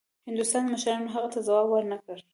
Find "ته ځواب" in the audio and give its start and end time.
1.33-1.67